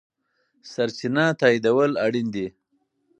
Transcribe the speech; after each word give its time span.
سرچینه 0.71 1.25
تاییدول 1.39 1.91
اړین 2.05 2.27
دي. 2.35 2.47